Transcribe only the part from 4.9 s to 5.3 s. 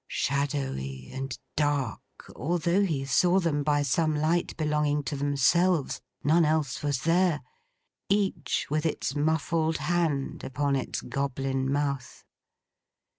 to